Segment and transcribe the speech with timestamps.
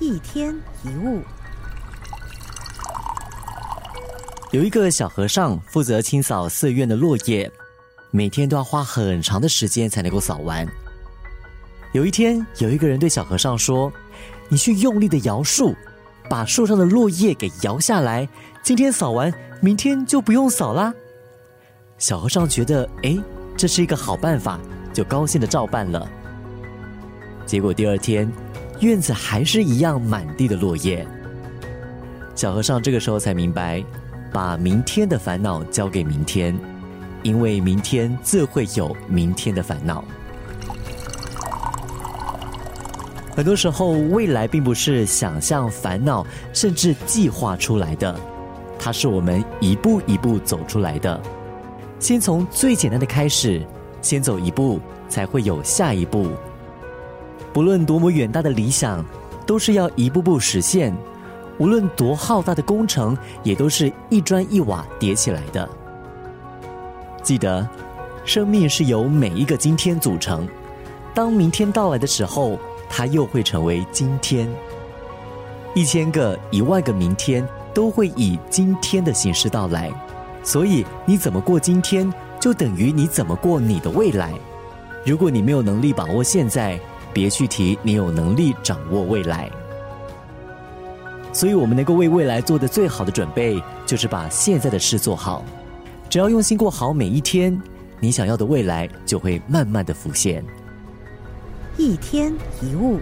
[0.00, 0.54] 一天
[0.84, 1.22] 一物。
[4.50, 7.50] 有一个小和尚负责清扫寺院的落叶，
[8.10, 10.66] 每天都要花很长的时间才能够扫完。
[11.92, 13.92] 有一天，有一个人对小和尚说
[14.48, 15.74] ：“你去用力的摇树，
[16.28, 18.28] 把树上的落叶给摇下来。
[18.62, 20.92] 今天扫完，明天就不用扫啦。”
[21.98, 23.16] 小和尚觉得，哎，
[23.56, 24.58] 这是一个好办法，
[24.92, 26.08] 就高兴的照办了。
[27.46, 28.30] 结果第二天，
[28.84, 31.06] 院子还是一样满地的落叶。
[32.34, 33.82] 小和尚这个时候才明白，
[34.32, 36.56] 把明天的烦恼交给明天，
[37.22, 40.04] 因为明天自会有明天的烦恼。
[43.36, 48.14] 很多时候，未来并不是想象、烦恼，甚至计划出来的，
[48.78, 51.20] 它是我们一步一步走出来的。
[51.98, 53.60] 先从最简单的开始，
[54.02, 56.30] 先走一步，才会有下一步。
[57.54, 59.02] 不论多么远大的理想，
[59.46, 60.92] 都是要一步步实现；
[61.56, 65.66] 无论多浩大的工程，也都是一砖一瓦叠起来的。
[67.22, 67.66] 记得，
[68.24, 70.48] 生命是由每一个今天组成。
[71.14, 72.58] 当明天到来的时候，
[72.90, 74.52] 它又会成为今天。
[75.76, 79.92] 一千个、一万个明天都会以今天的形式到来，
[80.42, 84.32] 所以你怎么过今天，就等于你怎么过你的未来。
[85.06, 86.80] 如果你没有能力把握现在，
[87.14, 89.50] 别去提你有能力掌握未来。
[91.32, 95.42] 所以，我们能够为未来做的最好的准备，就是把现在的事做好。
[96.10, 97.60] 只要用心过好每一天，
[97.98, 100.44] 你想要的未来就会慢慢的浮现。
[101.76, 103.00] 一天一物。